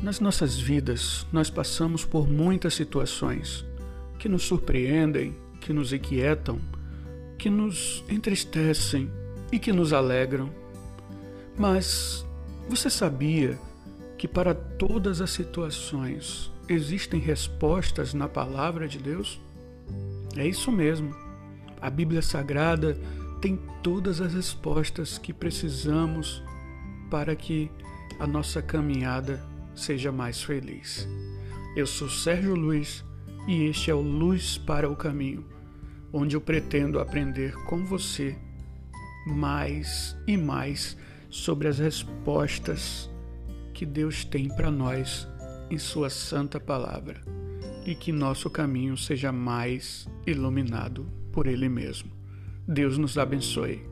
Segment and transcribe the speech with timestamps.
[0.00, 3.64] Nas nossas vidas, nós passamos por muitas situações
[4.16, 6.60] que nos surpreendem, que nos inquietam,
[7.36, 9.10] que nos entristecem
[9.50, 10.50] e que nos alegram.
[11.58, 12.24] Mas
[12.68, 13.58] você sabia
[14.16, 19.40] que para todas as situações existem respostas na palavra de Deus?
[20.36, 21.12] É isso mesmo.
[21.80, 22.96] A Bíblia Sagrada
[23.40, 26.40] tem todas as respostas que precisamos
[27.10, 27.68] para que
[28.20, 29.42] a nossa caminhada
[29.78, 31.08] seja mais feliz.
[31.76, 33.04] Eu sou Sérgio Luiz
[33.46, 35.46] e este é o Luz para o Caminho,
[36.12, 38.36] onde eu pretendo aprender com você
[39.26, 40.96] mais e mais
[41.30, 43.08] sobre as respostas
[43.72, 45.28] que Deus tem para nós
[45.70, 47.20] em Sua Santa Palavra
[47.86, 52.10] e que nosso caminho seja mais iluminado por Ele mesmo.
[52.66, 53.82] Deus nos abençoe.